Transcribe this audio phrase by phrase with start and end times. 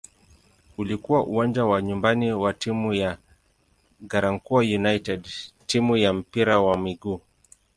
[0.77, 3.17] Ulikuwa uwanja wa nyumbani wa timu ya
[4.01, 5.27] "Garankuwa United"
[5.65, 7.21] timu ya mpira wa miguu.